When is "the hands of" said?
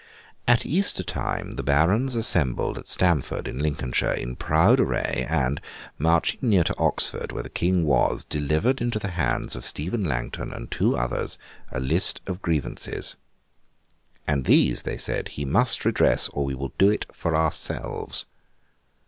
8.97-9.63